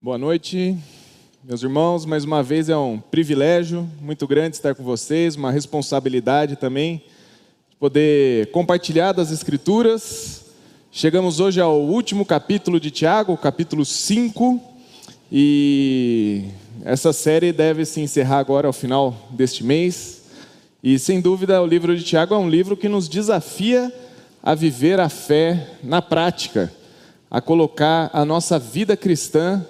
[0.00, 0.78] Boa noite,
[1.42, 2.06] meus irmãos.
[2.06, 7.02] Mais uma vez é um privilégio muito grande estar com vocês, uma responsabilidade também
[7.68, 10.52] de poder compartilhar das Escrituras.
[10.92, 14.60] Chegamos hoje ao último capítulo de Tiago, capítulo 5,
[15.32, 16.44] e
[16.84, 20.22] essa série deve se encerrar agora ao final deste mês.
[20.80, 23.92] E sem dúvida, o livro de Tiago é um livro que nos desafia
[24.40, 26.72] a viver a fé na prática,
[27.28, 29.66] a colocar a nossa vida cristã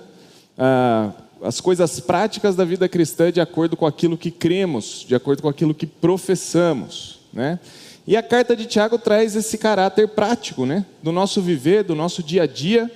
[0.59, 1.13] ah,
[1.43, 5.49] as coisas práticas da vida cristã de acordo com aquilo que cremos, de acordo com
[5.49, 7.61] aquilo que professamos, né?
[8.07, 12.23] E a carta de Tiago traz esse caráter prático, né, do nosso viver, do nosso
[12.23, 12.91] dia a dia,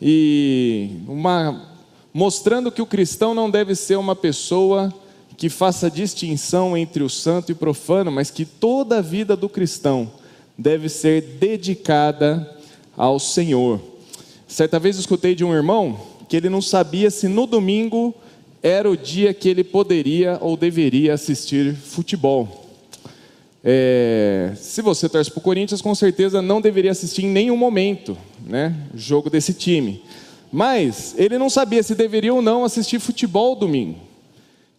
[0.00, 1.70] e uma
[2.12, 4.92] mostrando que o cristão não deve ser uma pessoa
[5.38, 9.48] que faça distinção entre o santo e o profano, mas que toda a vida do
[9.48, 10.12] cristão
[10.56, 12.58] deve ser dedicada
[12.94, 13.80] ao Senhor.
[14.46, 15.98] Certa vez escutei de um irmão
[16.32, 18.14] que ele não sabia se no domingo
[18.62, 22.70] era o dia que ele poderia ou deveria assistir futebol.
[23.62, 28.16] É, se você torce para o Corinthians, com certeza não deveria assistir em nenhum momento,
[28.46, 30.02] né, jogo desse time.
[30.50, 34.00] Mas ele não sabia se deveria ou não assistir futebol domingo.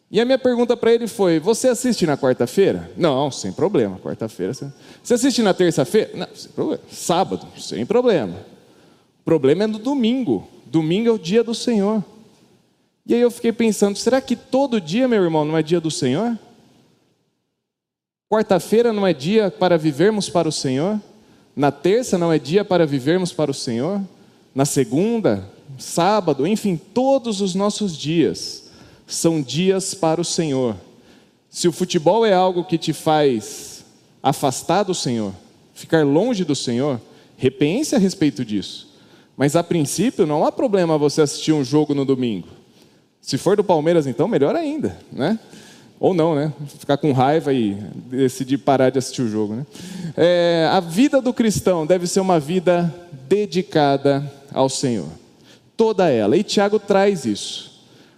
[0.09, 2.89] E a minha pergunta para ele foi: Você assiste na quarta-feira?
[2.97, 3.99] Não, sem problema.
[3.99, 4.53] Quarta-feira.
[4.53, 6.09] Você assiste na terça-feira?
[6.15, 6.81] Não, sem problema.
[6.89, 7.47] Sábado?
[7.59, 8.37] Sem problema.
[9.21, 10.47] O problema é no domingo.
[10.73, 12.03] Domingo é o dia do Senhor.
[13.05, 15.91] E aí eu fiquei pensando: será que todo dia, meu irmão, não é dia do
[15.91, 16.35] Senhor?
[18.27, 20.99] Quarta-feira não é dia para vivermos para o Senhor?
[21.55, 24.01] Na terça não é dia para vivermos para o Senhor?
[24.55, 28.71] Na segunda, sábado, enfim, todos os nossos dias
[29.05, 30.75] são dias para o Senhor.
[31.51, 33.85] Se o futebol é algo que te faz
[34.23, 35.35] afastar do Senhor,
[35.75, 36.99] ficar longe do Senhor,
[37.37, 38.92] repense a respeito disso.
[39.35, 42.47] Mas a princípio não há problema você assistir um jogo no domingo.
[43.21, 45.39] Se for do Palmeiras, então, melhor ainda, né?
[45.99, 46.51] Ou não, né?
[46.79, 47.75] Ficar com raiva e
[48.09, 49.65] decidir parar de assistir o jogo, né?
[50.17, 52.93] É, a vida do cristão deve ser uma vida
[53.27, 55.07] dedicada ao Senhor.
[55.77, 56.35] Toda ela.
[56.35, 57.71] E Tiago traz isso.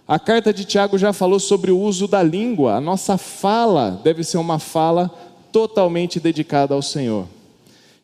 [0.06, 2.74] A carta de Tiago já falou sobre o uso da língua.
[2.74, 5.08] A nossa fala deve ser uma fala
[5.52, 7.26] totalmente dedicada ao Senhor.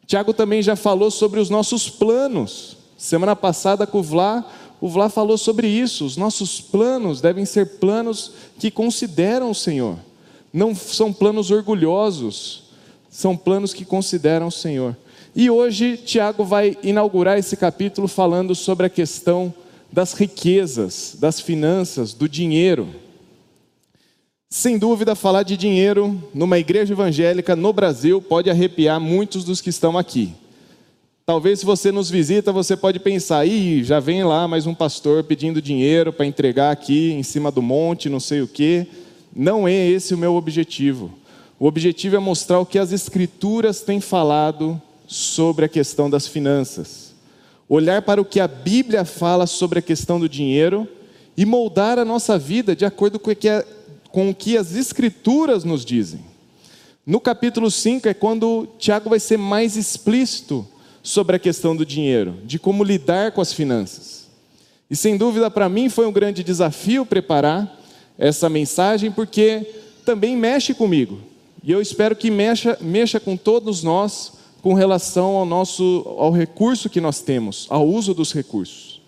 [0.07, 2.82] Tiago também já falou sobre os nossos planos.
[3.03, 4.45] Semana passada com o Vlá,
[4.81, 6.05] o Vlá falou sobre isso.
[6.05, 8.31] Os nossos planos devem ser planos
[8.61, 9.99] que consideram o Senhor.
[10.53, 12.63] Não são planos orgulhosos,
[13.11, 14.97] são planos que consideram o Senhor.
[15.35, 19.53] E hoje Tiago vai inaugurar esse capítulo falando sobre a questão
[19.91, 22.87] das riquezas, das finanças, do dinheiro.
[24.49, 29.71] Sem dúvida, falar de dinheiro numa igreja evangélica no Brasil pode arrepiar muitos dos que
[29.71, 30.33] estão aqui.
[31.33, 35.25] Talvez se você nos visita, você pode pensar, ih, já vem lá mais um pastor
[35.25, 38.87] pedindo dinheiro para entregar aqui em cima do monte, não sei o quê.
[39.35, 41.11] Não é esse o meu objetivo.
[41.59, 47.15] O objetivo é mostrar o que as escrituras têm falado sobre a questão das finanças.
[47.67, 50.87] Olhar para o que a Bíblia fala sobre a questão do dinheiro
[51.35, 53.65] e moldar a nossa vida de acordo com o que, a,
[54.11, 56.21] com o que as escrituras nos dizem.
[57.07, 60.69] No capítulo 5 é quando Tiago vai ser mais explícito
[61.03, 64.29] sobre a questão do dinheiro, de como lidar com as finanças.
[64.89, 67.81] E sem dúvida para mim foi um grande desafio preparar
[68.19, 69.67] essa mensagem, porque
[70.05, 71.19] também mexe comigo.
[71.65, 76.89] E eu espero que mexa, mexa com todos nós com relação ao nosso ao recurso
[76.89, 79.01] que nós temos, ao uso dos recursos.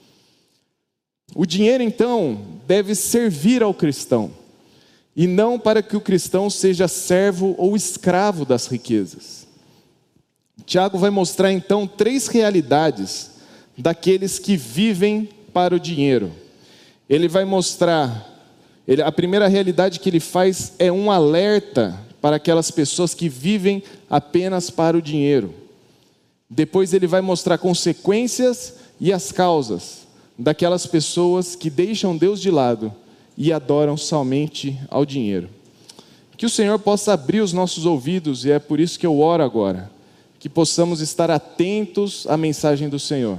[1.34, 4.30] O dinheiro então deve servir ao cristão
[5.16, 9.43] e não para que o cristão seja servo ou escravo das riquezas.
[10.62, 13.32] Tiago vai mostrar então três realidades
[13.76, 16.32] daqueles que vivem para o dinheiro.
[17.08, 18.42] Ele vai mostrar,
[18.86, 23.82] ele, a primeira realidade que ele faz é um alerta para aquelas pessoas que vivem
[24.08, 25.52] apenas para o dinheiro.
[26.48, 30.06] Depois ele vai mostrar consequências e as causas
[30.38, 32.94] daquelas pessoas que deixam Deus de lado
[33.36, 35.48] e adoram somente ao dinheiro.
[36.36, 39.42] Que o Senhor possa abrir os nossos ouvidos, e é por isso que eu oro
[39.42, 39.93] agora
[40.44, 43.38] que possamos estar atentos à mensagem do Senhor,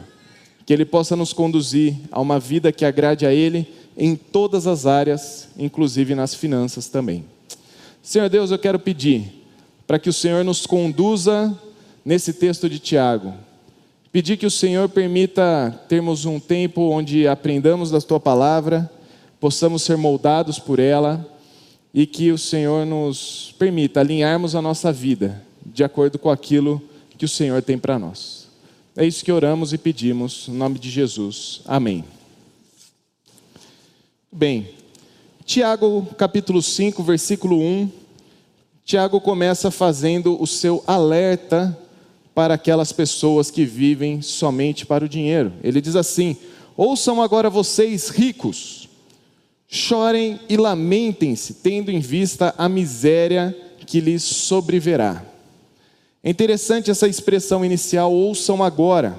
[0.65, 4.87] que Ele possa nos conduzir a uma vida que agrade a Ele em todas as
[4.87, 7.23] áreas, inclusive nas finanças também.
[8.01, 9.45] Senhor Deus, eu quero pedir
[9.85, 11.55] para que o Senhor nos conduza
[12.03, 13.35] nesse texto de Tiago.
[14.11, 18.91] Pedir que o Senhor permita termos um tempo onde aprendamos da tua palavra,
[19.39, 21.23] possamos ser moldados por ela
[21.93, 26.94] e que o Senhor nos permita alinharmos a nossa vida de acordo com aquilo que
[27.17, 28.47] que o Senhor tem para nós.
[28.95, 31.61] É isso que oramos e pedimos, no nome de Jesus.
[31.65, 32.03] Amém.
[34.31, 34.69] Bem,
[35.45, 37.89] Tiago capítulo 5, versículo 1,
[38.83, 41.77] Tiago começa fazendo o seu alerta
[42.33, 45.53] para aquelas pessoas que vivem somente para o dinheiro.
[45.63, 46.37] Ele diz assim:
[46.75, 48.89] Ouçam agora vocês ricos,
[49.67, 55.34] chorem e lamentem-se, tendo em vista a miséria que lhes sobreverá.
[56.25, 59.15] É interessante essa expressão inicial, ouçam agora.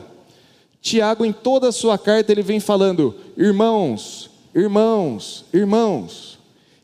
[0.82, 6.36] Tiago, em toda a sua carta, ele vem falando, irmãos, irmãos, irmãos.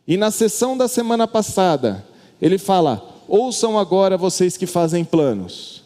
[0.06, 2.06] E na sessão da semana passada,
[2.40, 5.82] ele fala, ouçam agora vocês que fazem planos.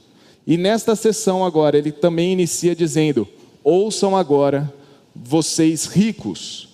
[0.46, 3.26] E nesta sessão agora, ele também inicia dizendo,
[3.64, 4.70] ouçam agora
[5.14, 6.68] vocês ricos.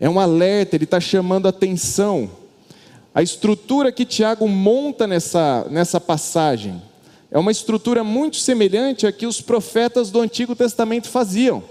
[0.00, 2.28] É um alerta, ele está chamando atenção.
[3.14, 6.82] A estrutura que Tiago monta nessa, nessa passagem
[7.34, 11.64] é uma estrutura muito semelhante à que os profetas do Antigo Testamento faziam.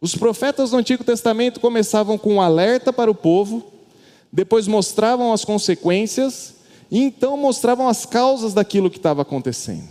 [0.00, 3.64] Os profetas do Antigo Testamento começavam com um alerta para o povo,
[4.32, 6.54] depois mostravam as consequências
[6.88, 9.88] e então mostravam as causas daquilo que estava acontecendo.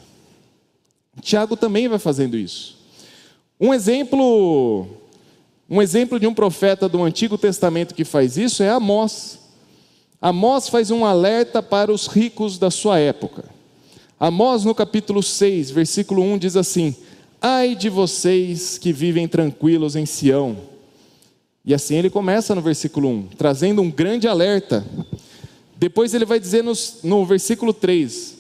[1.21, 2.77] Tiago também vai fazendo isso.
[3.59, 4.87] Um exemplo
[5.69, 9.39] um exemplo de um profeta do Antigo Testamento que faz isso é Amós.
[10.21, 13.58] Amós faz um alerta para os ricos da sua época.
[14.19, 16.93] Amós, no capítulo 6, versículo 1, diz assim:
[17.41, 20.57] Ai de vocês que vivem tranquilos em Sião.
[21.63, 24.85] E assim ele começa no versículo 1, trazendo um grande alerta.
[25.77, 28.35] Depois ele vai dizer no, no versículo 3: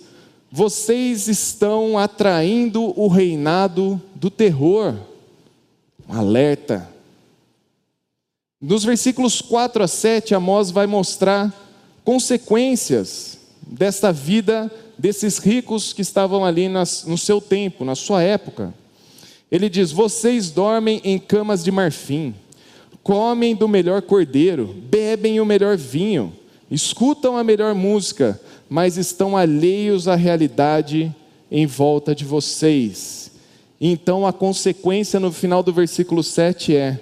[0.51, 4.93] Vocês estão atraindo o reinado do terror.
[6.09, 6.89] Um alerta.
[8.59, 11.53] Nos versículos 4 a 7, Amós vai mostrar
[12.03, 18.73] consequências desta vida desses ricos que estavam ali nas, no seu tempo, na sua época.
[19.49, 22.35] Ele diz: Vocês dormem em camas de marfim,
[23.01, 26.33] comem do melhor cordeiro, bebem o melhor vinho,
[26.69, 31.15] escutam a melhor música, mas estão alheios à realidade
[31.49, 33.31] em volta de vocês.
[33.79, 36.99] Então a consequência no final do versículo 7 é: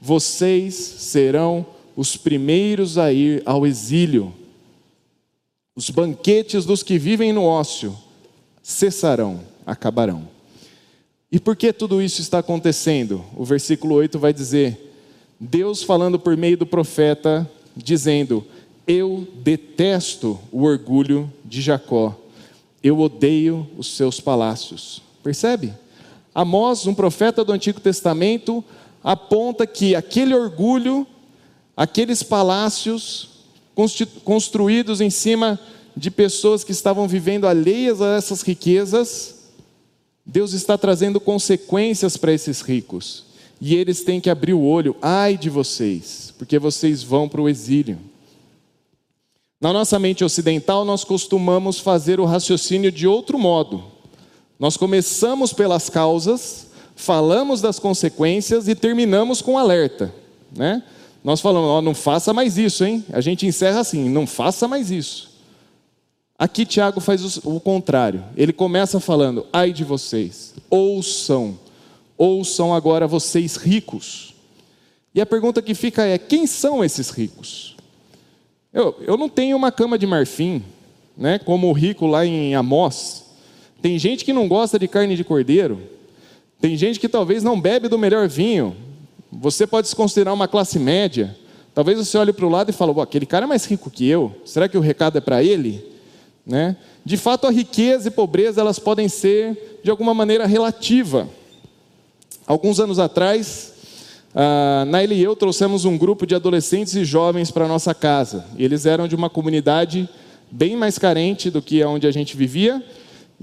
[0.00, 1.66] vocês serão
[1.96, 4.32] os primeiros a ir ao exílio.
[5.74, 7.96] Os banquetes dos que vivem no ócio
[8.62, 10.28] cessarão, acabarão.
[11.30, 13.24] E por que tudo isso está acontecendo?
[13.34, 14.94] O versículo 8 vai dizer:
[15.40, 18.44] Deus falando por meio do profeta, dizendo:
[18.86, 22.14] Eu detesto o orgulho de Jacó,
[22.82, 25.00] eu odeio os seus palácios.
[25.22, 25.72] Percebe?
[26.34, 28.62] Amós, um profeta do Antigo Testamento,
[29.02, 31.06] aponta que aquele orgulho,
[31.74, 33.31] aqueles palácios
[34.24, 35.58] construídos em cima
[35.96, 39.50] de pessoas que estavam vivendo alheias a essas riquezas,
[40.24, 43.24] Deus está trazendo consequências para esses ricos.
[43.60, 47.48] E eles têm que abrir o olho, ai de vocês, porque vocês vão para o
[47.48, 47.98] exílio.
[49.60, 53.84] Na nossa mente ocidental, nós costumamos fazer o raciocínio de outro modo.
[54.58, 60.14] Nós começamos pelas causas falamos das consequências e terminamos com alerta,
[60.54, 60.82] né?
[61.22, 63.04] Nós falamos, ó, não faça mais isso, hein?
[63.12, 65.32] A gente encerra assim, não faça mais isso.
[66.38, 68.24] Aqui Tiago faz o contrário.
[68.36, 71.56] Ele começa falando: ai de vocês, ouçam,
[72.18, 74.34] ouçam agora vocês ricos.
[75.14, 77.76] E a pergunta que fica é: quem são esses ricos?
[78.72, 80.64] Eu, eu não tenho uma cama de marfim,
[81.16, 83.24] né, como o rico lá em Amós.
[83.80, 85.80] Tem gente que não gosta de carne de cordeiro,
[86.60, 88.74] tem gente que talvez não bebe do melhor vinho.
[89.32, 91.34] Você pode se considerar uma classe média.
[91.74, 94.34] Talvez você olhe para o lado e fale: aquele cara é mais rico que eu.
[94.44, 95.84] Será que o recado é para ele?
[96.46, 96.76] Né?
[97.04, 101.28] De fato, a riqueza e pobreza elas podem ser de alguma maneira relativa.
[102.46, 103.72] Alguns anos atrás,
[104.34, 108.44] a Naila e eu trouxemos um grupo de adolescentes e jovens para nossa casa.
[108.58, 110.08] Eles eram de uma comunidade
[110.50, 112.82] bem mais carente do que onde a gente vivia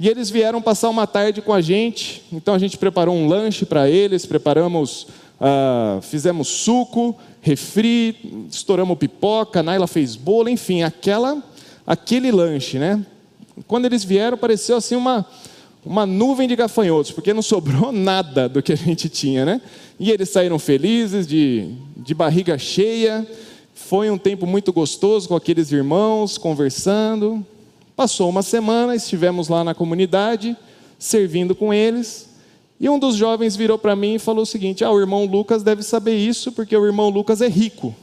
[0.01, 3.65] e eles vieram passar uma tarde com a gente, então a gente preparou um lanche
[3.65, 5.07] para eles, preparamos,
[5.39, 11.41] uh, fizemos suco, refri, estouramos pipoca, Naila fez bolo, enfim, aquela,
[11.85, 13.03] aquele lanche, né?
[13.67, 15.25] Quando eles vieram, pareceu assim uma,
[15.85, 19.61] uma nuvem de gafanhotos, porque não sobrou nada do que a gente tinha, né?
[19.99, 23.27] E eles saíram felizes, de, de barriga cheia.
[23.73, 27.45] Foi um tempo muito gostoso com aqueles irmãos, conversando.
[27.95, 30.55] Passou uma semana, estivemos lá na comunidade,
[30.97, 32.28] servindo com eles,
[32.79, 35.63] e um dos jovens virou para mim e falou o seguinte: Ah, o irmão Lucas
[35.63, 37.93] deve saber isso, porque o irmão Lucas é rico.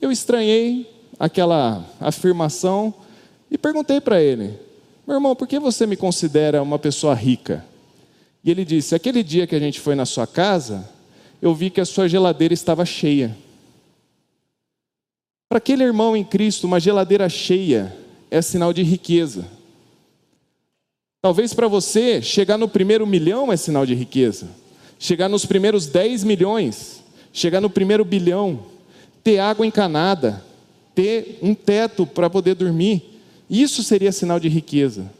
[0.00, 2.92] Eu estranhei aquela afirmação
[3.48, 4.58] e perguntei para ele:
[5.06, 7.64] Meu irmão, por que você me considera uma pessoa rica?
[8.42, 10.88] E ele disse: Aquele dia que a gente foi na sua casa,
[11.40, 13.36] eu vi que a sua geladeira estava cheia.
[15.48, 17.96] Para aquele irmão em Cristo, uma geladeira cheia
[18.30, 19.57] é sinal de riqueza.
[21.20, 24.48] Talvez para você, chegar no primeiro milhão é sinal de riqueza.
[25.00, 28.60] Chegar nos primeiros 10 milhões, chegar no primeiro bilhão,
[29.24, 30.44] ter água encanada,
[30.94, 33.20] ter um teto para poder dormir,
[33.50, 35.10] isso seria sinal de riqueza.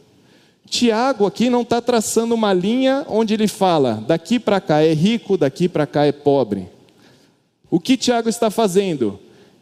[0.69, 5.37] Tiago aqui não está traçando uma linha onde ele fala: daqui para cá é rico,
[5.37, 6.69] daqui para cá é pobre.
[7.69, 9.19] O que Tiago está fazendo?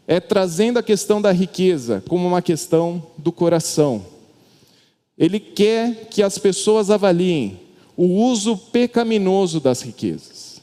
[0.07, 4.16] É trazendo a questão da riqueza como uma questão do coração.
[5.17, 7.59] Ele quer que as pessoas avaliem
[7.95, 10.61] o uso pecaminoso das riquezas,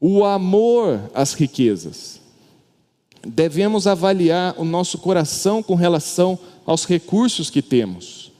[0.00, 2.20] o amor às riquezas.
[3.26, 8.32] Devemos avaliar o nosso coração com relação aos recursos que temos.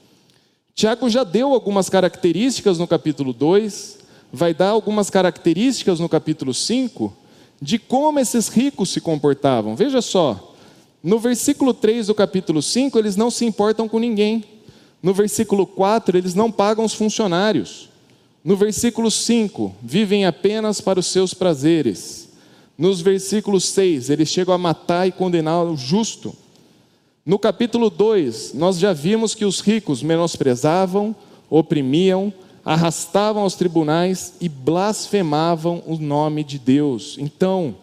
[0.73, 3.99] Tiago já deu algumas características no capítulo 2,
[4.33, 7.13] vai dar algumas características no capítulo 5
[7.61, 9.75] de como esses ricos se comportavam.
[9.75, 10.55] Veja só,
[11.03, 14.43] no versículo 3 do capítulo 5, eles não se importam com ninguém.
[15.01, 17.89] No versículo 4, eles não pagam os funcionários.
[18.43, 22.29] No versículo 5, vivem apenas para os seus prazeres.
[22.77, 26.35] Nos versículos 6, eles chegam a matar e condenar o justo.
[27.23, 31.15] No capítulo 2, nós já vimos que os ricos menosprezavam,
[31.49, 32.33] oprimiam,
[32.65, 37.17] arrastavam aos tribunais e blasfemavam o nome de Deus.
[37.19, 37.75] Então,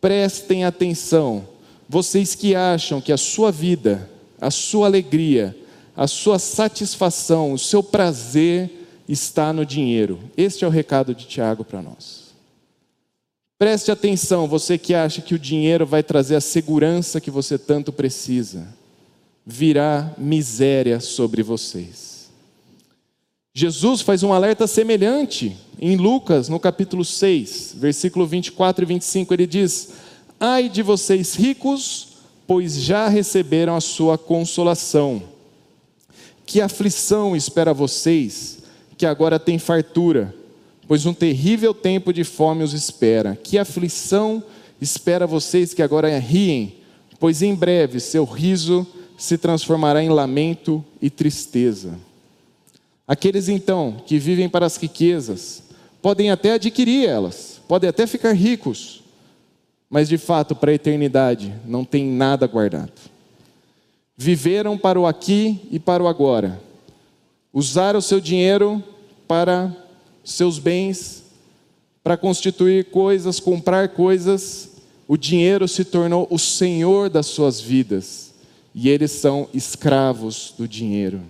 [0.00, 1.44] prestem atenção,
[1.88, 4.08] vocês que acham que a sua vida,
[4.40, 5.56] a sua alegria,
[5.98, 8.70] a sua satisfação, o seu prazer
[9.08, 10.20] está no dinheiro.
[10.36, 12.28] Este é o recado de Tiago para nós.
[13.58, 17.92] Preste atenção, você que acha que o dinheiro vai trazer a segurança que você tanto
[17.92, 18.68] precisa.
[19.44, 22.30] Virá miséria sobre vocês.
[23.52, 29.34] Jesus faz um alerta semelhante em Lucas, no capítulo 6, versículo 24 e 25.
[29.34, 29.88] Ele diz:
[30.38, 35.36] Ai de vocês ricos, pois já receberam a sua consolação.
[36.48, 38.58] Que aflição espera vocês,
[38.96, 40.34] que agora têm fartura
[40.88, 43.36] pois um terrível tempo de fome os espera.
[43.36, 44.42] Que aflição
[44.80, 46.76] espera vocês que agora riem,
[47.20, 48.86] pois em breve seu riso
[49.18, 51.98] se transformará em lamento e tristeza.
[53.06, 55.62] Aqueles então que vivem para as riquezas
[56.00, 59.02] podem até adquirir elas, podem até ficar ricos,
[59.90, 63.17] mas de fato para a eternidade não tem nada guardado.
[64.20, 66.60] Viveram para o aqui e para o agora,
[67.54, 68.82] usaram o seu dinheiro
[69.28, 69.72] para
[70.24, 71.22] seus bens
[72.08, 74.70] para constituir coisas, comprar coisas,
[75.06, 78.32] o dinheiro se tornou o senhor das suas vidas
[78.74, 81.20] e eles são escravos do dinheiro.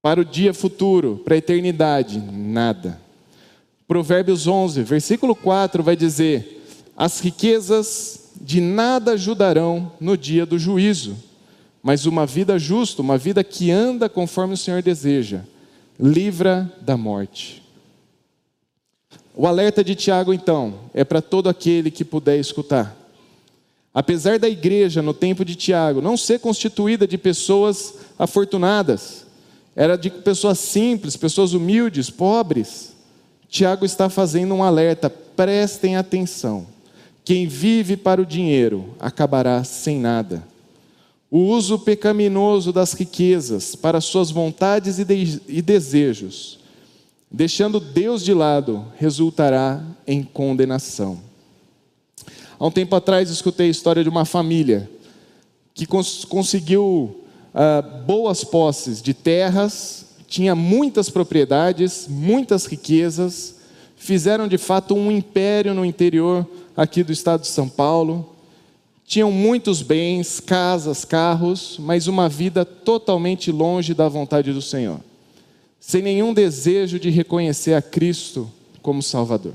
[0.00, 2.98] Para o dia futuro, para a eternidade, nada.
[3.86, 6.64] Provérbios 11, versículo 4 vai dizer:
[6.96, 11.16] As riquezas de nada ajudarão no dia do juízo,
[11.82, 15.42] mas uma vida justa, uma vida que anda conforme o Senhor deseja,
[15.98, 17.62] livra da morte.
[19.34, 22.96] O alerta de Tiago, então, é para todo aquele que puder escutar.
[23.94, 29.26] Apesar da igreja, no tempo de Tiago, não ser constituída de pessoas afortunadas,
[29.74, 32.96] era de pessoas simples, pessoas humildes, pobres,
[33.48, 36.66] Tiago está fazendo um alerta: prestem atenção.
[37.28, 40.42] Quem vive para o dinheiro acabará sem nada
[41.30, 46.58] o uso pecaminoso das riquezas para suas vontades e, de e desejos,
[47.30, 51.20] deixando Deus de lado, resultará em condenação.
[52.58, 54.90] Há um tempo atrás escutei a história de uma família
[55.74, 63.56] que cons conseguiu ah, boas posses de terras, tinha muitas propriedades, muitas riquezas,
[63.96, 68.36] fizeram de fato um império no interior aqui do estado de São Paulo
[69.04, 75.00] tinham muitos bens, casas, carros, mas uma vida totalmente longe da vontade do Senhor,
[75.80, 78.48] sem nenhum desejo de reconhecer a Cristo
[78.80, 79.54] como Salvador.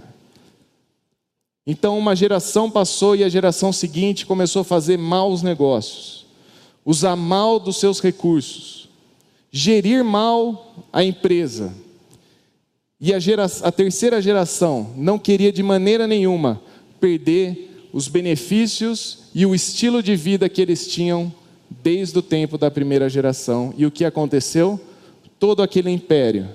[1.66, 6.26] Então, uma geração passou e a geração seguinte começou a fazer maus negócios,
[6.84, 8.90] usar mal dos seus recursos,
[9.50, 11.74] gerir mal a empresa.
[13.00, 16.60] E a, gera, a terceira geração não queria de maneira nenhuma
[17.04, 21.34] perder os benefícios e o estilo de vida que eles tinham
[21.70, 23.74] desde o tempo da primeira geração.
[23.78, 24.80] E o que aconteceu?
[25.38, 26.48] Todo aquele império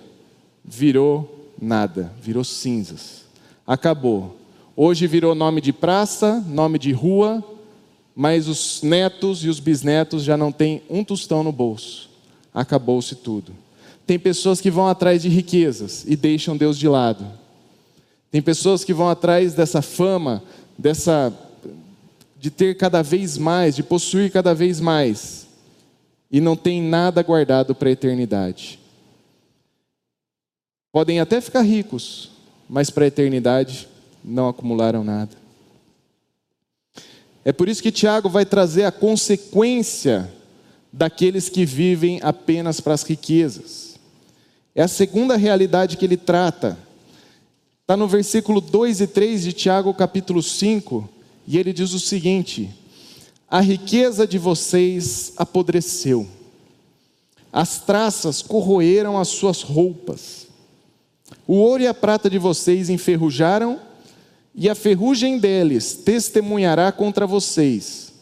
[0.64, 3.26] virou nada, virou cinzas.
[3.66, 4.38] Acabou.
[4.74, 7.44] Hoje virou nome de praça, nome de rua,
[8.16, 12.08] mas os netos e os bisnetos já não têm um tostão no bolso.
[12.54, 13.52] Acabou-se tudo.
[14.06, 17.26] Tem pessoas que vão atrás de riquezas e deixam Deus de lado.
[18.30, 20.42] Tem pessoas que vão atrás dessa fama,
[20.76, 21.32] dessa
[22.38, 25.46] de ter cada vez mais, de possuir cada vez mais,
[26.30, 28.78] e não tem nada guardado para a eternidade.
[30.92, 32.30] Podem até ficar ricos,
[32.68, 33.88] mas para a eternidade
[34.24, 35.36] não acumularam nada.
[37.44, 40.30] É por isso que Tiago vai trazer a consequência
[40.92, 43.96] daqueles que vivem apenas para as riquezas.
[44.74, 46.78] É a segunda realidade que ele trata.
[47.88, 51.08] Está no versículo 2 e 3 de Tiago, capítulo 5,
[51.46, 52.68] e ele diz o seguinte:
[53.50, 56.28] A riqueza de vocês apodreceu,
[57.50, 60.48] as traças corroeram as suas roupas,
[61.46, 63.80] o ouro e a prata de vocês enferrujaram,
[64.54, 68.12] e a ferrugem deles testemunhará contra vocês,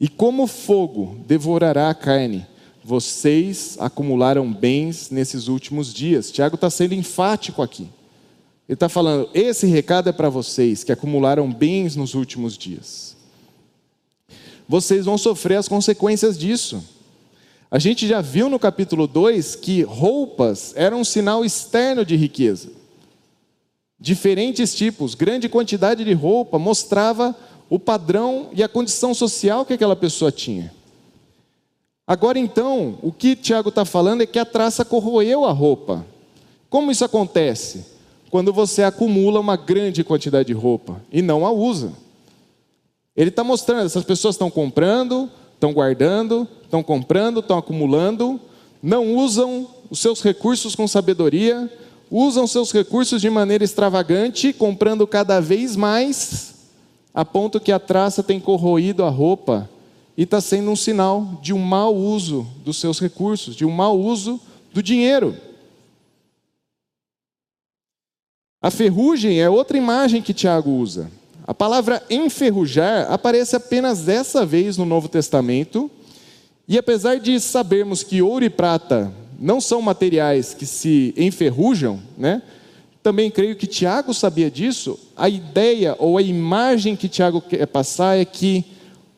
[0.00, 2.46] e como fogo devorará a carne.
[2.82, 6.30] Vocês acumularam bens nesses últimos dias.
[6.30, 7.86] Tiago está sendo enfático aqui.
[8.68, 13.16] Ele está falando: esse recado é para vocês que acumularam bens nos últimos dias.
[14.68, 16.82] Vocês vão sofrer as consequências disso.
[17.70, 22.70] A gente já viu no capítulo 2 que roupas eram um sinal externo de riqueza.
[23.98, 27.34] Diferentes tipos, grande quantidade de roupa mostrava
[27.68, 30.72] o padrão e a condição social que aquela pessoa tinha.
[32.06, 36.04] Agora então, o que Tiago está falando é que a traça corroeu a roupa.
[36.68, 37.93] Como isso acontece?
[38.34, 41.92] Quando você acumula uma grande quantidade de roupa e não a usa.
[43.14, 48.40] Ele está mostrando, essas pessoas estão comprando, estão guardando, estão comprando, estão acumulando,
[48.82, 51.70] não usam os seus recursos com sabedoria,
[52.10, 56.56] usam seus recursos de maneira extravagante, comprando cada vez mais,
[57.14, 59.70] a ponto que a traça tem corroído a roupa
[60.16, 63.96] e está sendo um sinal de um mau uso dos seus recursos, de um mau
[63.96, 64.40] uso
[64.72, 65.36] do dinheiro.
[68.64, 71.10] A ferrugem é outra imagem que Tiago usa.
[71.46, 75.90] A palavra enferrujar aparece apenas dessa vez no Novo Testamento,
[76.66, 82.40] e apesar de sabermos que ouro e prata não são materiais que se enferrujam, né?
[83.02, 84.98] Também creio que Tiago sabia disso.
[85.14, 88.64] A ideia ou a imagem que Tiago quer passar é que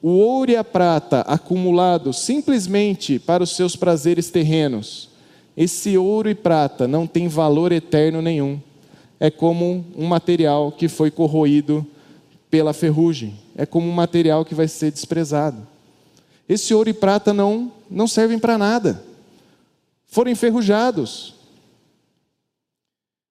[0.02, 5.08] o ouro e a prata acumulado simplesmente para os seus prazeres terrenos,
[5.56, 8.60] esse ouro e prata não tem valor eterno nenhum
[9.18, 11.86] é como um material que foi corroído
[12.50, 15.66] pela ferrugem, é como um material que vai ser desprezado.
[16.48, 19.02] Esse ouro e prata não, não servem para nada,
[20.06, 21.34] foram enferrujados.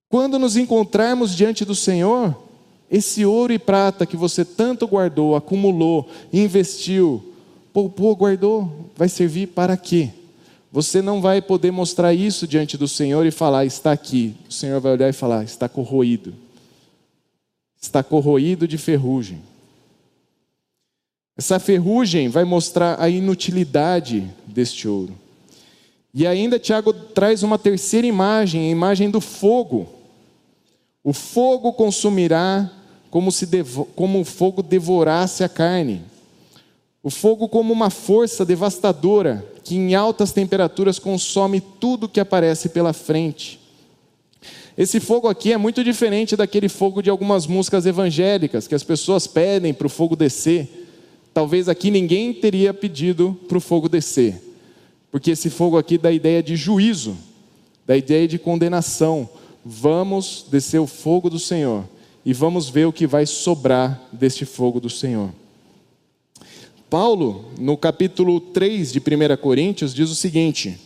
[0.09, 2.35] Quando nos encontrarmos diante do Senhor,
[2.89, 7.33] esse ouro e prata que você tanto guardou, acumulou, investiu,
[7.73, 10.11] poupou, guardou, vai servir para quê?
[10.75, 14.35] Você não vai poder mostrar isso diante do Senhor e falar, está aqui.
[14.49, 16.35] O Senhor vai olhar e falar, está corroído.
[17.81, 19.41] Está corroído de ferrugem.
[21.38, 25.17] Essa ferrugem vai mostrar a inutilidade deste ouro.
[26.13, 29.88] E ainda Tiago traz uma terceira imagem, a imagem do fogo.
[31.01, 32.69] O fogo consumirá
[33.09, 33.47] como se
[33.95, 36.01] como o fogo devorasse a carne.
[37.05, 42.93] O fogo como uma força devastadora que em altas temperaturas consome tudo que aparece pela
[42.93, 43.59] frente.
[44.75, 49.27] Esse fogo aqui é muito diferente daquele fogo de algumas músicas evangélicas que as pessoas
[49.27, 50.67] pedem para o fogo descer.
[51.31, 54.41] Talvez aqui ninguém teria pedido para o fogo descer,
[55.11, 57.15] porque esse fogo aqui dá a ideia de juízo,
[57.85, 59.29] da ideia de condenação.
[59.63, 61.85] Vamos descer o fogo do Senhor
[62.25, 65.44] e vamos ver o que vai sobrar deste fogo do Senhor.
[66.97, 70.79] Paulo, no capítulo 3 de 1 Coríntios, diz o seguinte: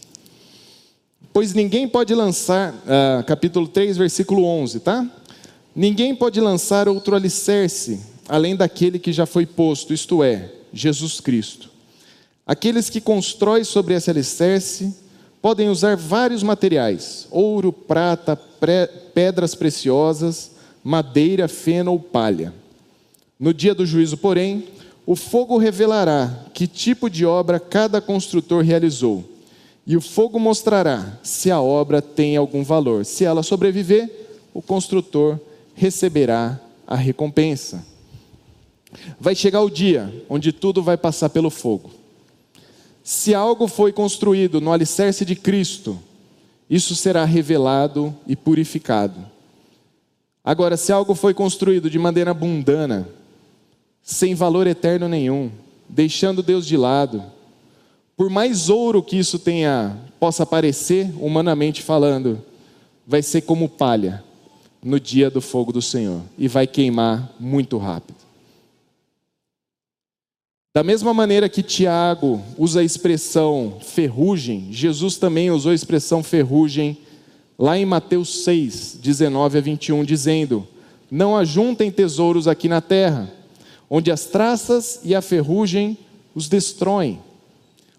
[1.32, 5.08] Pois ninguém pode lançar, uh, capítulo 3, versículo 11, tá?
[5.76, 11.70] Ninguém pode lançar outro alicerce além daquele que já foi posto, isto é, Jesus Cristo.
[12.44, 14.92] Aqueles que constroem sobre esse alicerce
[15.40, 18.36] podem usar vários materiais: ouro, prata,
[19.14, 22.52] pedras preciosas, madeira, feno ou palha.
[23.40, 24.66] No dia do juízo, porém,
[25.06, 29.24] o fogo revelará que tipo de obra cada construtor realizou,
[29.86, 33.06] e o fogo mostrará se a obra tem algum valor.
[33.06, 34.10] Se ela sobreviver,
[34.54, 35.40] o construtor
[35.74, 37.84] receberá a recompensa.
[39.20, 41.90] Vai chegar o dia onde tudo vai passar pelo fogo.
[43.04, 45.98] Se algo foi construído no alicerce de Cristo,
[46.70, 49.26] isso será revelado e purificado.
[50.44, 53.10] Agora, se algo foi construído de maneira mundana,
[54.04, 55.52] sem valor eterno nenhum,
[55.88, 57.24] deixando Deus de lado.
[58.16, 62.44] Por mais ouro que isso tenha possa parecer, humanamente falando,
[63.08, 64.24] vai ser como palha
[64.84, 68.18] no dia do fogo do Senhor e vai queimar muito rápido.
[70.74, 76.98] Da mesma maneira que Tiago usa a expressão ferrugem, Jesus também usou a expressão ferrugem
[77.58, 80.68] lá em Mateus 6, 19 a 21, dizendo:
[81.10, 83.30] Não ajuntem tesouros aqui na terra,
[83.90, 85.98] onde as traças e a ferrugem
[86.36, 87.20] os destroem,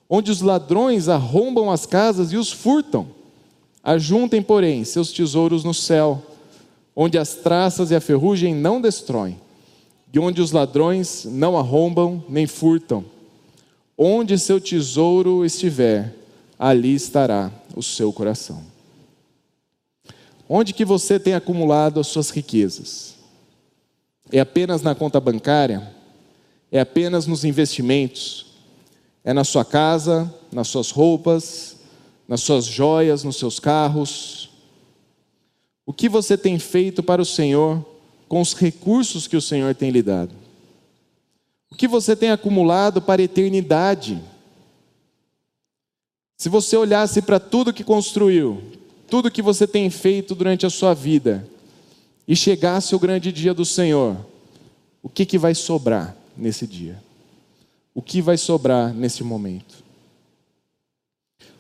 [0.09, 3.09] onde os ladrões arrombam as casas e os furtam.
[3.83, 6.23] Ajuntem, porém, seus tesouros no céu,
[6.95, 9.39] onde as traças e a ferrugem não destroem
[10.11, 13.05] de onde os ladrões não arrombam nem furtam.
[13.97, 16.15] Onde seu tesouro estiver,
[16.59, 18.63] ali estará o seu coração.
[20.49, 23.15] Onde que você tem acumulado as suas riquezas?
[24.33, 25.95] É apenas na conta bancária?
[26.71, 28.47] É apenas nos investimentos?
[29.25, 31.77] É na sua casa, nas suas roupas,
[32.29, 34.51] nas suas joias, nos seus carros?
[35.85, 37.85] O que você tem feito para o Senhor
[38.29, 40.35] com os recursos que o Senhor tem lhe dado?
[41.71, 44.23] O que você tem acumulado para a eternidade?
[46.37, 48.63] Se você olhasse para tudo que construiu,
[49.09, 51.47] tudo que você tem feito durante a sua vida,
[52.27, 54.17] e chegasse o grande dia do Senhor,
[55.03, 57.03] o que, que vai sobrar nesse dia?
[57.95, 59.83] O que vai sobrar nesse momento?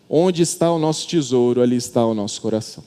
[0.08, 2.84] Onde está o nosso tesouro, ali está o nosso coração.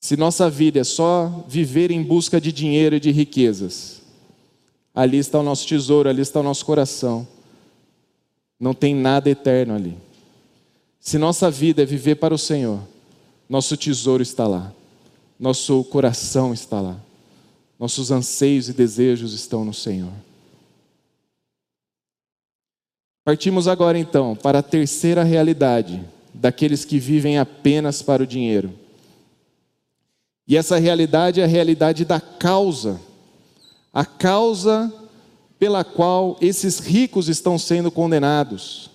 [0.00, 4.02] Se nossa vida é só viver em busca de dinheiro e de riquezas,
[4.94, 7.26] ali está o nosso tesouro, ali está o nosso coração.
[8.58, 9.96] Não tem nada eterno ali.
[11.00, 12.80] Se nossa vida é viver para o Senhor,
[13.48, 14.72] nosso tesouro está lá,
[15.38, 16.96] nosso coração está lá,
[17.78, 20.12] nossos anseios e desejos estão no Senhor.
[23.24, 28.72] Partimos agora então para a terceira realidade daqueles que vivem apenas para o dinheiro.
[30.46, 33.00] E essa realidade é a realidade da causa,
[33.92, 34.92] a causa
[35.58, 38.90] pela qual esses ricos estão sendo condenados.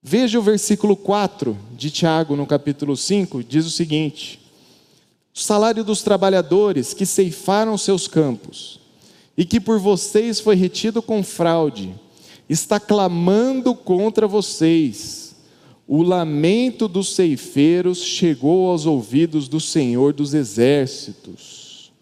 [0.00, 4.43] Veja o versículo 4 de Tiago, no capítulo 5, diz o seguinte:
[5.42, 8.80] salário dos trabalhadores que ceifaram seus campos,
[9.36, 11.94] e que por vocês foi retido com fraude,
[12.48, 15.24] está clamando contra vocês
[15.86, 21.92] o lamento dos ceifeiros chegou aos ouvidos do Senhor dos exércitos.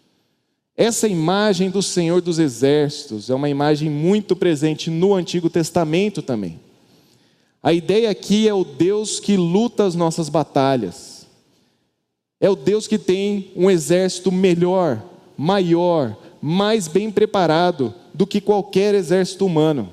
[0.75, 6.59] Essa imagem do Senhor dos exércitos é uma imagem muito presente no Antigo Testamento também.
[7.61, 11.12] A ideia aqui é o Deus que luta as nossas batalhas.
[12.43, 15.01] É o Deus que tem um exército melhor,
[15.35, 19.89] maior, mais bem preparado do que qualquer exército humano.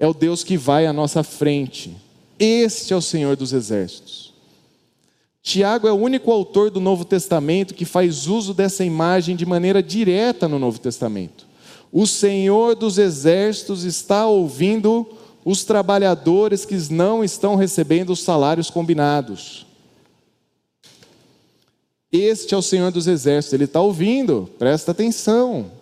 [0.00, 1.96] É o Deus que vai à nossa frente
[2.38, 4.32] este é o Senhor dos exércitos.
[5.42, 9.82] Tiago é o único autor do Novo Testamento que faz uso dessa imagem de maneira
[9.82, 11.46] direta no Novo Testamento.
[11.92, 15.06] O Senhor dos exércitos está ouvindo
[15.44, 19.66] os trabalhadores que não estão recebendo os salários combinados.
[22.16, 25.72] Este é o Senhor dos exércitos, ele está ouvindo, presta atenção.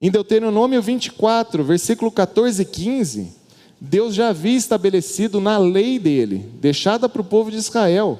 [0.00, 3.32] Em Deuteronômio 24, versículo 14 e 15,
[3.78, 8.18] Deus já havia estabelecido na lei dele, deixada para o povo de Israel,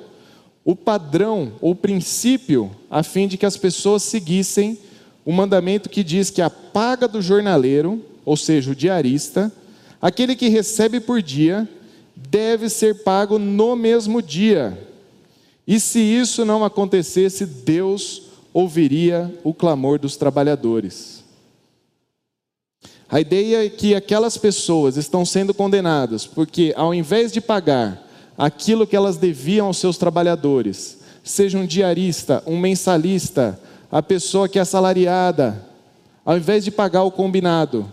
[0.63, 4.79] o padrão ou princípio a fim de que as pessoas seguissem
[5.25, 9.51] o mandamento que diz que a paga do jornaleiro, ou seja, o diarista,
[10.03, 11.67] aquele que recebe por dia,
[12.15, 14.87] deve ser pago no mesmo dia.
[15.71, 18.23] E se isso não acontecesse, Deus
[18.55, 21.23] ouviria o clamor dos trabalhadores.
[23.07, 28.03] A ideia é que aquelas pessoas estão sendo condenadas porque, ao invés de pagar
[28.39, 33.61] aquilo que elas deviam aos seus trabalhadores, seja um diarista, um mensalista,
[33.93, 35.67] a pessoa que é assalariada,
[36.25, 37.93] ao invés de pagar o combinado,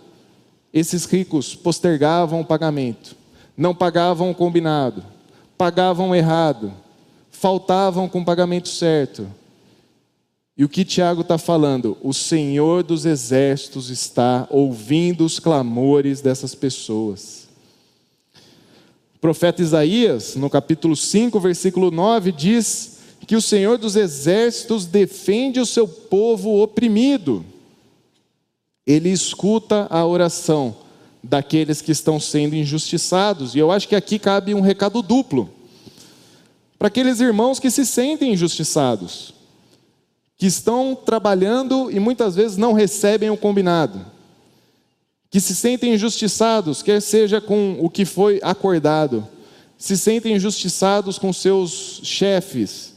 [0.73, 3.17] esses ricos postergavam o pagamento,
[3.57, 5.03] não pagavam o combinado,
[5.57, 6.84] pagavam errado,
[7.45, 9.27] faltavam com o pagamento certo.
[10.57, 11.95] E o que Tiago está falando?
[12.01, 17.47] O Senhor dos exércitos está ouvindo os clamores dessas pessoas.
[19.15, 25.59] O profeta Isaías, no capítulo 5, versículo 9, diz que o Senhor dos exércitos defende
[25.59, 27.45] o seu povo oprimido.
[28.87, 30.75] Ele escuta a oração
[31.21, 33.53] daqueles que estão sendo injustiçados.
[33.53, 35.54] E eu acho que aqui cabe um recado duplo.
[36.77, 39.33] Para aqueles irmãos que se sentem injustiçados
[40.37, 44.05] que estão trabalhando e muitas vezes não recebem o combinado,
[45.29, 49.27] que se sentem injustiçados, quer seja com o que foi acordado,
[49.77, 52.93] se sentem injustiçados com seus chefes,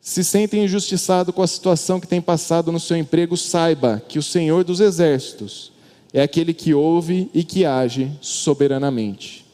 [0.00, 4.22] se sente injustiçado com a situação que tem passado no seu emprego, saiba que o
[4.22, 5.70] Senhor dos Exércitos
[6.12, 9.46] é aquele que ouve e que age soberanamente.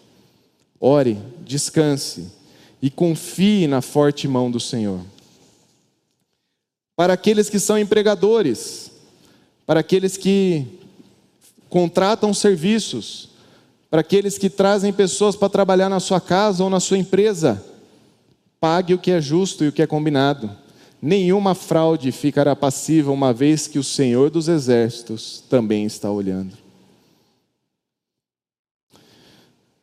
[0.81, 2.38] Ore, descanse
[2.81, 5.01] e confie na forte mão do Senhor.
[6.97, 8.91] Para aqueles que são empregadores,
[9.67, 10.67] para aqueles que
[11.69, 13.31] contratam serviços,
[13.91, 17.65] para aqueles que trazem pessoas para trabalhar na sua casa ou na sua empresa,
[18.61, 20.51] Pague o que é justo e o que é combinado.
[21.01, 26.57] Nenhuma fraude ficará passiva, uma vez que o Senhor dos Exércitos também está olhando.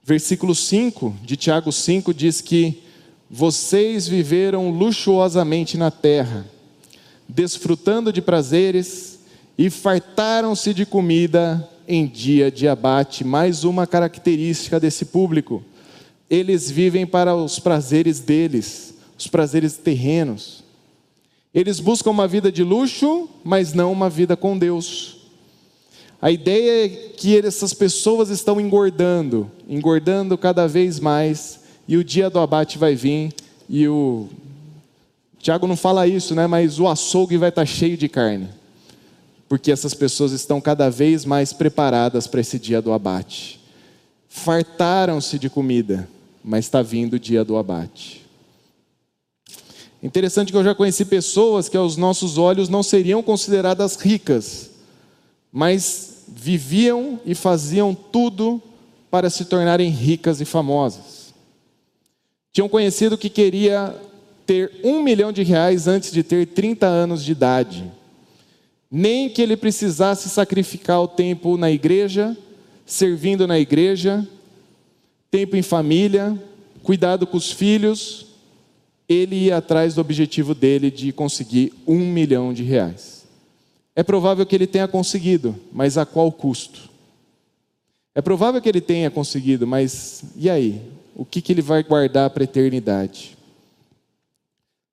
[0.03, 2.83] Versículo 5 de Tiago 5 diz que
[3.29, 6.45] vocês viveram luxuosamente na terra,
[7.27, 9.19] desfrutando de prazeres
[9.57, 13.23] e fartaram-se de comida em dia de abate.
[13.23, 15.63] Mais uma característica desse público
[16.29, 20.63] eles vivem para os prazeres deles, os prazeres terrenos.
[21.53, 25.17] Eles buscam uma vida de luxo, mas não uma vida com Deus.
[26.21, 32.29] A ideia é que essas pessoas estão engordando, engordando cada vez mais, e o dia
[32.29, 33.33] do abate vai vir,
[33.69, 34.27] e o.
[35.39, 36.47] Tiago não fala isso, né?
[36.47, 38.49] Mas o açougue vai estar cheio de carne,
[39.47, 43.59] porque essas pessoas estão cada vez mais preparadas para esse dia do abate.
[44.27, 46.09] Fartaram-se de comida,
[46.43, 48.25] mas está vindo o dia do abate.
[50.01, 54.69] Interessante que eu já conheci pessoas que aos nossos olhos não seriam consideradas ricas,
[55.51, 58.61] mas viviam e faziam tudo
[59.09, 61.14] para se tornarem ricas e famosas.
[62.55, 63.93] Tinham conhecido que queria
[64.45, 67.91] ter um milhão de reais antes de ter 30 anos de idade.
[68.89, 72.33] Nem que ele precisasse sacrificar o tempo na igreja,
[72.85, 74.25] servindo na igreja,
[75.29, 76.41] tempo em família,
[76.81, 78.27] cuidado com os filhos,
[79.09, 83.25] ele ia atrás do objetivo dele de conseguir um milhão de reais.
[83.93, 86.89] É provável que ele tenha conseguido, mas a qual custo?
[88.15, 90.81] É provável que ele tenha conseguido, mas e aí?
[91.15, 93.37] O que, que ele vai guardar para a eternidade?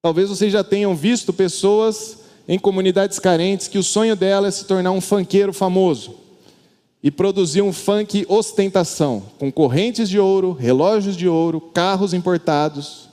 [0.01, 4.65] Talvez vocês já tenham visto pessoas em comunidades carentes que o sonho dela é se
[4.65, 6.15] tornar um fanqueiro famoso
[7.03, 13.09] e produziam um funk ostentação, com correntes de ouro, relógios de ouro, carros importados.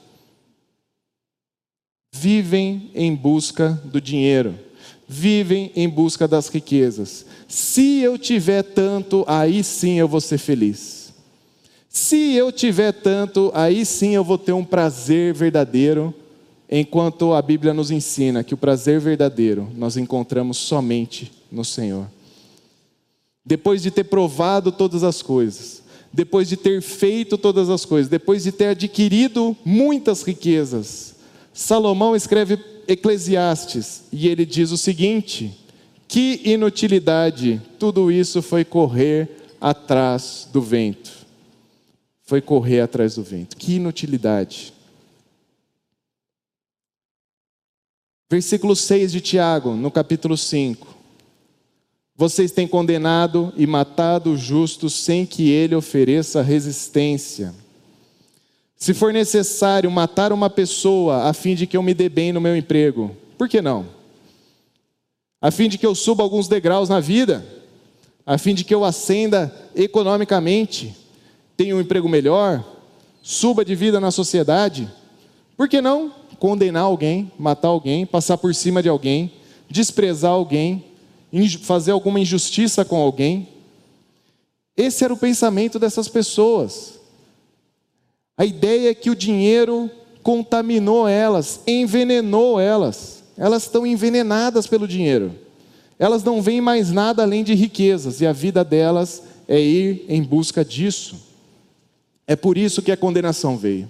[2.13, 4.57] Vivem em busca do dinheiro,
[5.07, 7.25] vivem em busca das riquezas.
[7.47, 10.98] Se eu tiver tanto, aí sim eu vou ser feliz.
[11.89, 16.13] Se eu tiver tanto, aí sim eu vou ter um prazer verdadeiro,
[16.69, 22.07] enquanto a Bíblia nos ensina que o prazer verdadeiro nós encontramos somente no Senhor
[23.49, 25.81] depois de ter provado todas as coisas,
[26.13, 31.15] depois de ter feito todas as coisas, depois de ter adquirido muitas riquezas,
[31.51, 35.57] Salomão escreve Eclesiastes e ele diz o seguinte:
[36.07, 41.18] que inutilidade tudo isso foi correr atrás do vento.
[42.29, 43.57] Foi correr atrás do vento.
[43.57, 44.71] Que inutilidade.
[48.29, 50.95] Versículo 6 de Tiago, no capítulo 5.
[52.15, 57.51] Vocês têm condenado e matado o justo sem que ele ofereça resistência.
[58.75, 62.39] Se for necessário matar uma pessoa a fim de que eu me dê bem no
[62.39, 63.87] meu emprego, por que não?
[65.41, 67.43] A fim de que eu suba alguns degraus na vida,
[68.23, 70.95] a fim de que eu ascenda economicamente,
[71.59, 72.63] tenha um emprego melhor,
[73.21, 74.89] suba de vida na sociedade,
[75.57, 79.33] por que não condenar alguém, matar alguém, passar por cima de alguém,
[79.69, 80.85] desprezar alguém,
[81.63, 83.49] fazer alguma injustiça com alguém.
[84.77, 86.97] Esse era o pensamento dessas pessoas.
[88.37, 89.91] A ideia é que o dinheiro
[90.23, 93.21] contaminou elas, envenenou elas.
[93.35, 95.35] Elas estão envenenadas pelo dinheiro.
[95.99, 100.23] Elas não veem mais nada além de riquezas e a vida delas é ir em
[100.23, 101.27] busca disso.
[102.29, 103.89] É por isso que a condenação veio.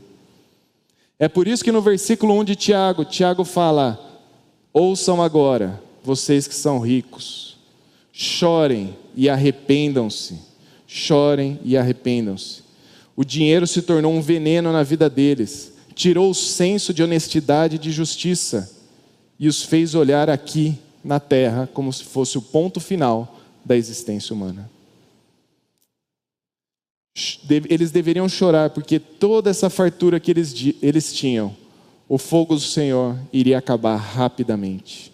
[1.19, 3.99] É por isso que no versículo 1 de Tiago, Tiago fala:
[4.71, 7.58] Ouçam agora, vocês que são ricos,
[8.13, 10.39] chorem e arrependam-se.
[10.88, 12.63] Chorem e arrependam-se.
[13.13, 17.80] O dinheiro se tornou um veneno na vida deles, tirou o senso de honestidade e
[17.80, 18.73] de justiça
[19.38, 24.34] e os fez olhar aqui na terra como se fosse o ponto final da existência
[24.34, 24.78] humana.
[27.69, 31.55] Eles deveriam chorar porque toda essa fartura que eles, eles tinham,
[32.08, 35.12] o fogo do Senhor iria acabar rapidamente.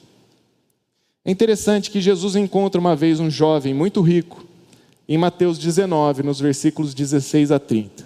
[1.25, 4.45] É interessante que Jesus encontra uma vez um jovem muito rico,
[5.07, 8.05] em Mateus 19, nos versículos 16 a 30.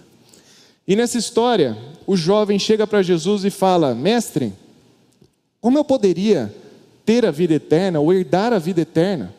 [0.88, 4.54] E nessa história, o jovem chega para Jesus e fala: Mestre,
[5.62, 6.54] Como eu poderia
[7.06, 9.34] ter a vida eterna ou herdar a vida eterna?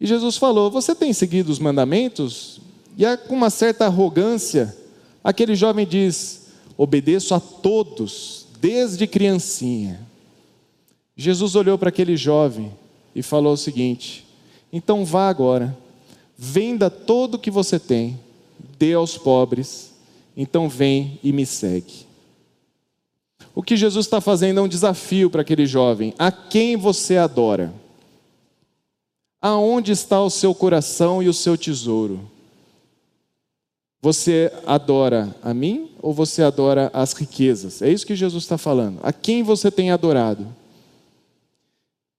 [0.00, 2.60] E Jesus falou: Você tem seguido os mandamentos?
[2.96, 4.74] E com uma certa arrogância,
[5.22, 6.46] aquele jovem diz:
[6.78, 10.00] Obedeço a todos, desde criancinha.
[11.14, 12.72] Jesus olhou para aquele jovem
[13.14, 14.26] e falou o seguinte:
[14.72, 15.76] Então vá agora,
[16.38, 18.18] venda todo o que você tem,
[18.78, 19.92] dê aos pobres,
[20.36, 22.06] então vem e me segue.
[23.54, 27.72] O que Jesus está fazendo é um desafio para aquele jovem: a quem você adora?
[29.40, 32.35] Aonde está o seu coração e o seu tesouro?
[34.02, 37.82] Você adora a mim ou você adora as riquezas?
[37.82, 39.00] É isso que Jesus está falando.
[39.02, 40.46] A quem você tem adorado?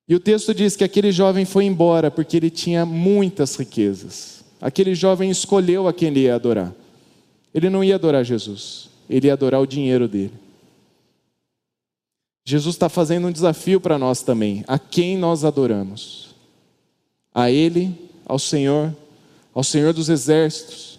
[0.07, 4.43] E o texto diz que aquele jovem foi embora porque ele tinha muitas riquezas.
[4.59, 6.73] Aquele jovem escolheu a quem ele ia adorar.
[7.53, 10.33] Ele não ia adorar Jesus, ele ia adorar o dinheiro dele.
[12.45, 14.63] Jesus está fazendo um desafio para nós também.
[14.67, 16.33] A quem nós adoramos?
[17.33, 17.93] A Ele,
[18.25, 18.95] ao Senhor,
[19.53, 20.96] ao Senhor dos exércitos,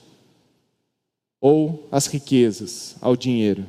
[1.40, 3.66] ou às riquezas, ao dinheiro?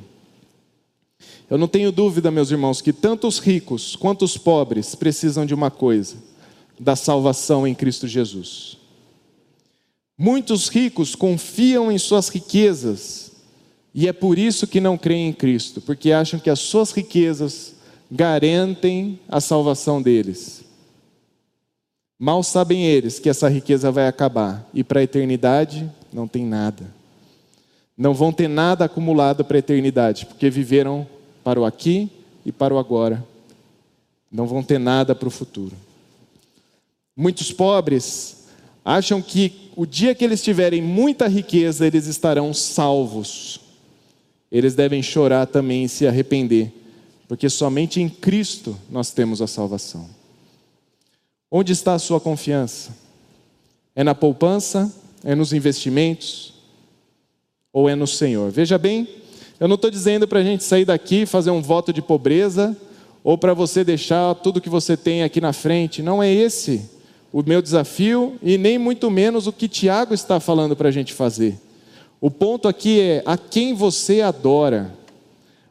[1.48, 5.54] Eu não tenho dúvida, meus irmãos, que tanto os ricos quanto os pobres precisam de
[5.54, 6.16] uma coisa:
[6.78, 8.78] da salvação em Cristo Jesus.
[10.16, 13.32] Muitos ricos confiam em suas riquezas
[13.94, 17.74] e é por isso que não creem em Cristo, porque acham que as suas riquezas
[18.10, 20.62] garantem a salvação deles.
[22.18, 26.99] Mal sabem eles que essa riqueza vai acabar e para a eternidade não tem nada.
[28.00, 31.06] Não vão ter nada acumulado para a eternidade, porque viveram
[31.44, 32.08] para o aqui
[32.46, 33.22] e para o agora.
[34.32, 35.76] Não vão ter nada para o futuro.
[37.14, 38.46] Muitos pobres
[38.82, 43.60] acham que o dia que eles tiverem muita riqueza, eles estarão salvos.
[44.50, 46.72] Eles devem chorar também e se arrepender,
[47.28, 50.08] porque somente em Cristo nós temos a salvação.
[51.50, 52.96] Onde está a sua confiança?
[53.94, 54.90] É na poupança?
[55.22, 56.59] É nos investimentos?
[57.72, 58.50] Ou é no Senhor?
[58.50, 59.08] Veja bem,
[59.58, 62.76] eu não estou dizendo para a gente sair daqui e fazer um voto de pobreza,
[63.22, 66.02] ou para você deixar tudo que você tem aqui na frente.
[66.02, 66.88] Não é esse
[67.32, 71.12] o meu desafio e nem muito menos o que Tiago está falando para a gente
[71.12, 71.58] fazer.
[72.20, 74.94] O ponto aqui é a quem você adora,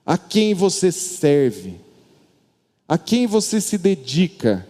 [0.05, 1.75] a quem você serve,
[2.87, 4.65] a quem você se dedica,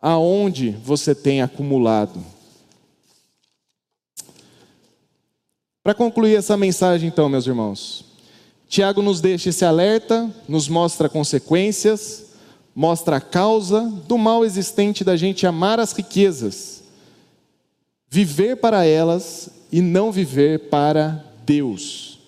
[0.00, 2.22] aonde você tem acumulado.
[5.88, 8.04] Para concluir essa mensagem, então, meus irmãos,
[8.68, 12.26] Tiago nos deixa esse alerta, nos mostra consequências,
[12.74, 16.82] mostra a causa do mal existente da gente amar as riquezas,
[18.06, 22.18] viver para elas e não viver para Deus.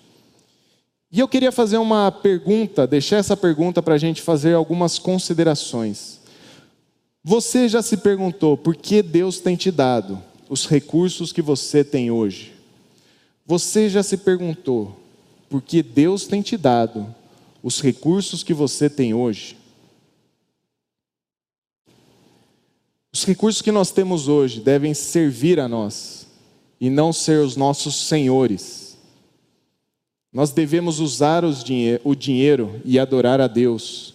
[1.11, 6.19] E eu queria fazer uma pergunta, deixar essa pergunta para a gente fazer algumas considerações.
[7.23, 10.19] Você já se perguntou por que Deus tem te dado
[10.49, 12.59] os recursos que você tem hoje?
[13.51, 14.97] Você já se perguntou
[15.49, 17.13] porque Deus tem te dado
[17.61, 19.57] os recursos que você tem hoje.
[23.11, 26.27] Os recursos que nós temos hoje devem servir a nós
[26.79, 28.97] e não ser os nossos senhores.
[30.31, 34.13] Nós devemos usar o dinheiro e adorar a Deus,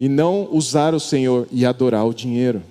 [0.00, 2.64] e não usar o Senhor e adorar o dinheiro.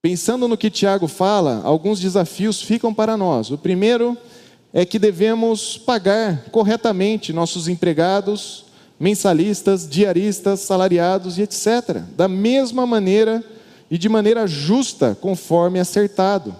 [0.00, 3.50] Pensando no que Tiago fala, alguns desafios ficam para nós.
[3.50, 4.16] O primeiro
[4.72, 8.66] é que devemos pagar corretamente nossos empregados,
[8.98, 13.42] mensalistas, diaristas, salariados e etc., da mesma maneira
[13.90, 16.54] e de maneira justa, conforme acertado.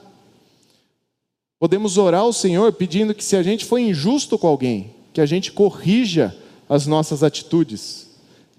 [1.60, 5.26] Podemos orar ao Senhor pedindo que, se a gente foi injusto com alguém, que a
[5.26, 6.36] gente corrija
[6.68, 8.08] as nossas atitudes,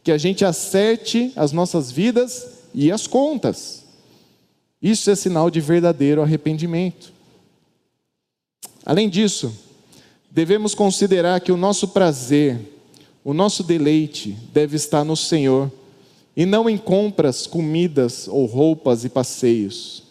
[0.04, 3.79] que a gente acerte as nossas vidas e as contas.
[4.82, 7.12] Isso é sinal de verdadeiro arrependimento.
[8.86, 9.54] Além disso,
[10.32, 12.60] devemos considerar que o nosso prazer,
[13.24, 15.72] o nosso deleite deve estar no Senhor
[16.36, 20.04] e não em compras, comidas ou roupas e passeios.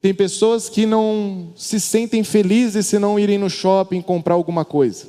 [0.00, 5.06] Tem pessoas que não se sentem felizes se não irem no shopping comprar alguma coisa.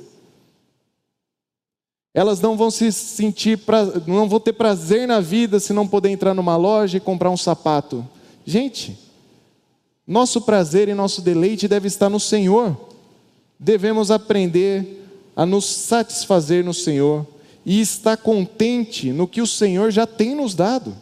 [2.13, 3.59] Elas não vão se sentir,
[4.05, 7.37] não vão ter prazer na vida se não poder entrar numa loja e comprar um
[7.37, 8.07] sapato.
[8.45, 8.97] Gente,
[10.05, 12.77] nosso prazer e nosso deleite deve estar no Senhor.
[13.57, 15.01] Devemos aprender
[15.35, 17.25] a nos satisfazer no Senhor
[17.65, 20.95] e estar contente no que o Senhor já tem nos dado.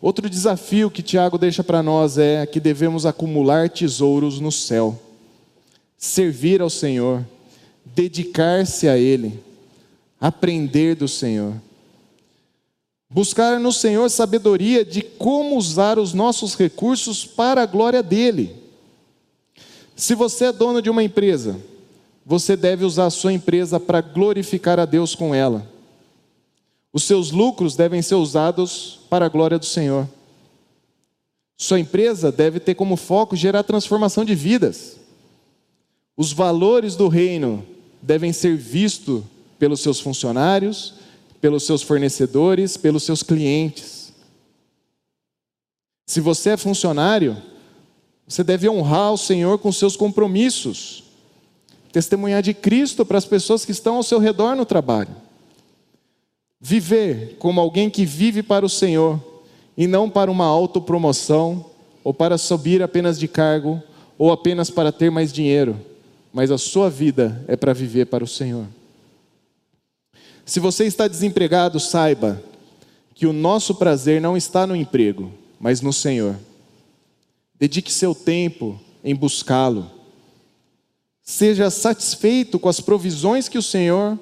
[0.00, 4.98] Outro desafio que Tiago deixa para nós é que devemos acumular tesouros no céu,
[5.98, 7.22] servir ao Senhor,
[7.84, 9.38] dedicar-se a Ele,
[10.18, 11.52] aprender do Senhor.
[13.12, 18.54] Buscar no Senhor sabedoria de como usar os nossos recursos para a glória dele.
[19.96, 21.60] Se você é dono de uma empresa,
[22.24, 25.68] você deve usar a sua empresa para glorificar a Deus com ela.
[26.92, 30.08] Os seus lucros devem ser usados para a glória do Senhor.
[31.58, 34.98] Sua empresa deve ter como foco gerar transformação de vidas.
[36.16, 37.66] Os valores do reino
[38.00, 39.24] devem ser vistos
[39.58, 40.99] pelos seus funcionários
[41.40, 44.12] pelos seus fornecedores, pelos seus clientes.
[46.06, 47.36] Se você é funcionário,
[48.26, 51.04] você deve honrar o Senhor com seus compromissos,
[51.92, 55.14] testemunhar de Cristo para as pessoas que estão ao seu redor no trabalho.
[56.60, 59.20] Viver como alguém que vive para o Senhor
[59.76, 61.64] e não para uma autopromoção
[62.04, 63.82] ou para subir apenas de cargo
[64.18, 65.80] ou apenas para ter mais dinheiro,
[66.32, 68.66] mas a sua vida é para viver para o Senhor.
[70.50, 72.42] Se você está desempregado, saiba
[73.14, 76.36] que o nosso prazer não está no emprego, mas no Senhor.
[77.56, 79.88] Dedique seu tempo em buscá-lo.
[81.22, 84.18] Seja satisfeito com as provisões que o Senhor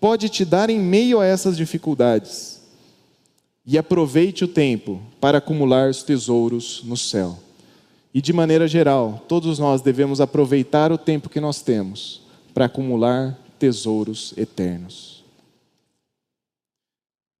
[0.00, 2.60] pode te dar em meio a essas dificuldades.
[3.64, 7.38] E aproveite o tempo para acumular os tesouros no céu.
[8.12, 12.20] E de maneira geral, todos nós devemos aproveitar o tempo que nós temos
[12.52, 15.17] para acumular tesouros eternos.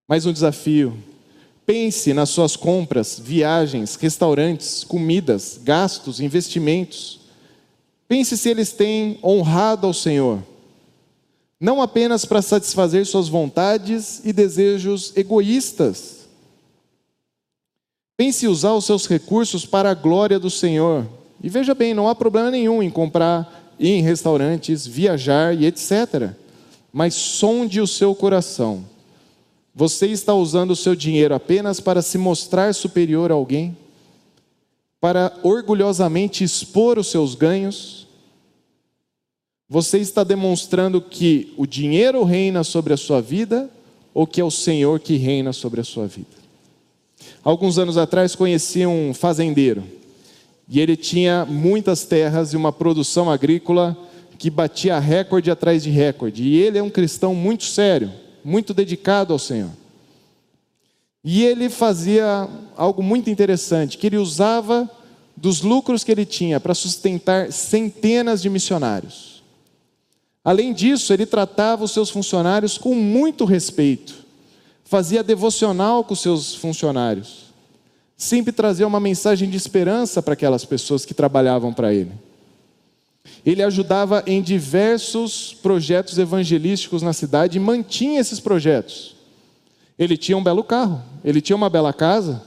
[0.08, 0.96] Mais um desafio.
[1.66, 7.20] Pense nas suas compras, viagens, restaurantes, comidas, gastos, investimentos.
[8.08, 10.42] Pense se eles têm honrado ao Senhor.
[11.60, 16.26] Não apenas para satisfazer suas vontades e desejos egoístas.
[18.16, 21.06] Pense em usar os seus recursos para a glória do Senhor.
[21.42, 26.30] E veja bem, não há problema nenhum em comprar, ir em restaurantes, viajar e etc.
[26.90, 28.86] Mas sonde o seu coração
[29.74, 33.76] você está usando o seu dinheiro apenas para se mostrar superior a alguém?
[35.00, 38.06] Para orgulhosamente expor os seus ganhos?
[39.68, 43.70] Você está demonstrando que o dinheiro reina sobre a sua vida
[44.12, 46.36] ou que é o Senhor que reina sobre a sua vida?
[47.44, 49.84] Alguns anos atrás conheci um fazendeiro
[50.68, 53.96] e ele tinha muitas terras e uma produção agrícola
[54.38, 56.42] que batia recorde atrás de recorde.
[56.42, 58.10] E ele é um cristão muito sério
[58.48, 59.70] muito dedicado ao Senhor.
[61.22, 64.90] E ele fazia algo muito interessante, que ele usava
[65.36, 69.42] dos lucros que ele tinha para sustentar centenas de missionários.
[70.42, 74.14] Além disso, ele tratava os seus funcionários com muito respeito,
[74.82, 77.52] fazia devocional com os seus funcionários,
[78.16, 82.12] sempre trazia uma mensagem de esperança para aquelas pessoas que trabalhavam para ele.
[83.44, 89.16] Ele ajudava em diversos projetos evangelísticos na cidade e mantinha esses projetos.
[89.98, 92.42] Ele tinha um belo carro, ele tinha uma bela casa,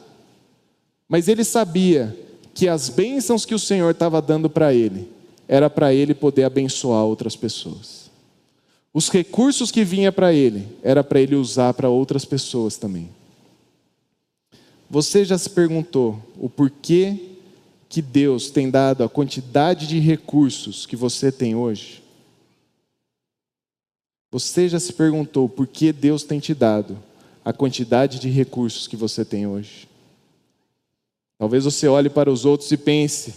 [1.08, 2.16] mas ele sabia
[2.54, 5.10] que as bênçãos que o Senhor estava dando para ele
[5.48, 8.10] era para ele poder abençoar outras pessoas.
[8.94, 13.10] Os recursos que vinha para ele era para ele usar para outras pessoas também.
[14.90, 17.31] Você já se perguntou o porquê
[17.92, 22.02] que Deus tem dado a quantidade de recursos que você tem hoje?
[24.32, 26.98] Você já se perguntou por que Deus tem te dado
[27.44, 29.90] a quantidade de recursos que você tem hoje?
[31.38, 33.34] Talvez você olhe para os outros e pense: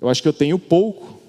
[0.00, 1.20] eu acho que eu tenho pouco.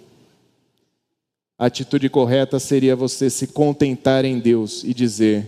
[1.60, 5.48] A atitude correta seria você se contentar em Deus e dizer: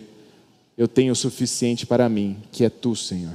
[0.77, 3.33] Eu tenho o suficiente para mim, que é tu, Senhor.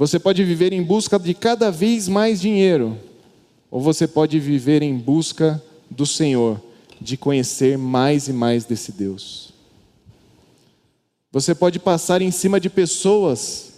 [0.00, 2.96] Você pode viver em busca de cada vez mais dinheiro,
[3.70, 6.58] ou você pode viver em busca do Senhor,
[6.98, 9.52] de conhecer mais e mais desse Deus.
[11.30, 13.74] Você pode passar em cima de pessoas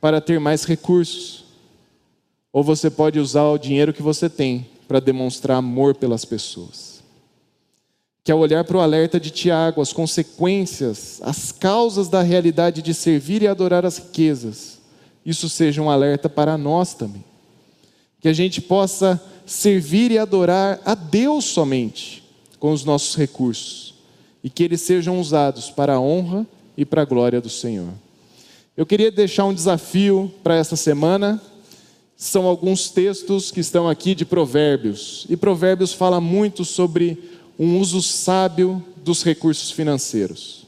[0.00, 1.44] para ter mais recursos,
[2.50, 7.02] ou você pode usar o dinheiro que você tem para demonstrar amor pelas pessoas.
[8.24, 12.94] Que ao olhar para o alerta de Tiago, as consequências, as causas da realidade de
[12.94, 14.75] servir e adorar as riquezas,
[15.26, 17.24] isso seja um alerta para nós também.
[18.20, 22.22] Que a gente possa servir e adorar a Deus somente
[22.60, 23.94] com os nossos recursos
[24.42, 26.46] e que eles sejam usados para a honra
[26.76, 27.92] e para a glória do Senhor.
[28.76, 31.42] Eu queria deixar um desafio para esta semana.
[32.16, 35.26] São alguns textos que estão aqui de Provérbios.
[35.28, 37.18] E Provérbios fala muito sobre
[37.58, 40.65] um uso sábio dos recursos financeiros.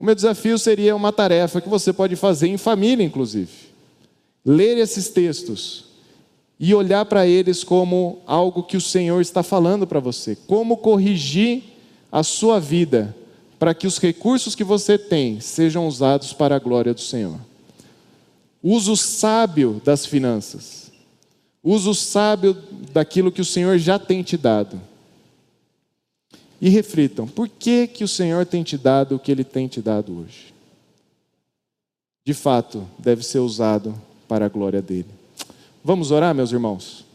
[0.00, 3.52] O meu desafio seria uma tarefa que você pode fazer em família, inclusive.
[4.42, 5.84] Ler esses textos
[6.58, 10.34] e olhar para eles como algo que o Senhor está falando para você.
[10.46, 11.64] Como corrigir
[12.10, 13.14] a sua vida
[13.58, 17.38] para que os recursos que você tem sejam usados para a glória do Senhor.
[18.62, 20.90] Uso sábio das finanças.
[21.62, 22.56] Uso sábio
[22.90, 24.80] daquilo que o Senhor já tem te dado.
[26.60, 29.80] E reflitam, por que, que o Senhor tem te dado o que Ele tem te
[29.80, 30.52] dado hoje?
[32.24, 33.94] De fato, deve ser usado
[34.28, 35.06] para a glória dEle.
[35.82, 37.06] Vamos orar, meus irmãos?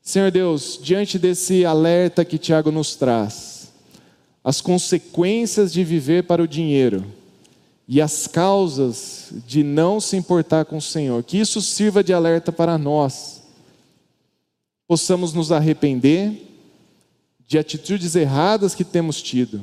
[0.00, 3.72] Senhor Deus, diante desse alerta que Tiago nos traz,
[4.42, 7.04] as consequências de viver para o dinheiro
[7.86, 12.52] e as causas de não se importar com o Senhor, que isso sirva de alerta
[12.52, 13.42] para nós,
[14.86, 16.47] possamos nos arrepender
[17.48, 19.62] de atitudes erradas que temos tido,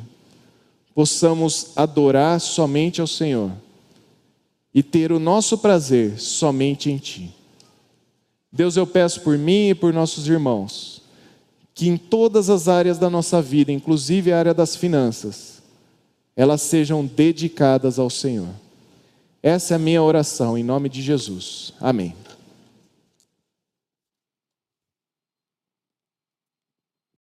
[0.96, 3.52] possamos adorar somente ao Senhor
[4.74, 7.32] e ter o nosso prazer somente em Ti.
[8.52, 11.04] Deus, eu peço por mim e por nossos irmãos,
[11.76, 15.62] que em todas as áreas da nossa vida, inclusive a área das finanças,
[16.36, 18.50] elas sejam dedicadas ao Senhor.
[19.44, 21.72] Essa é a minha oração, em nome de Jesus.
[21.80, 22.16] Amém.